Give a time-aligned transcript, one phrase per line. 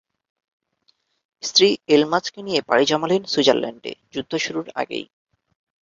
[1.43, 5.05] স্ত্রী এলমাজকে নিয়ে পাড়ি জমালেন সুইজারল্যান্ডে, যুদ্ধ শুরুর আগেই।